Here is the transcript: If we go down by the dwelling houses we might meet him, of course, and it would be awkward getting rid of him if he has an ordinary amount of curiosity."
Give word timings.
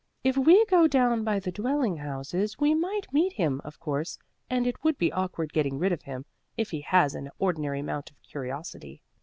If 0.23 0.35
we 0.35 0.65
go 0.65 0.87
down 0.87 1.23
by 1.23 1.39
the 1.39 1.51
dwelling 1.51 1.97
houses 1.97 2.57
we 2.57 2.73
might 2.73 3.13
meet 3.13 3.33
him, 3.33 3.61
of 3.63 3.79
course, 3.79 4.17
and 4.49 4.65
it 4.65 4.83
would 4.83 4.97
be 4.97 5.11
awkward 5.11 5.53
getting 5.53 5.77
rid 5.77 5.91
of 5.91 6.01
him 6.01 6.25
if 6.57 6.71
he 6.71 6.81
has 6.81 7.13
an 7.13 7.29
ordinary 7.37 7.81
amount 7.81 8.09
of 8.09 8.19
curiosity." 8.23 9.03